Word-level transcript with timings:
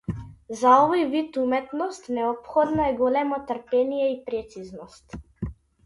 За 0.61 0.71
овој 0.85 1.03
вид 1.11 1.37
уметност 1.41 2.09
неопходно 2.19 2.89
е 2.89 2.97
големо 3.05 3.41
трпение 3.53 4.11
и 4.17 4.21
прецизност. 4.31 5.21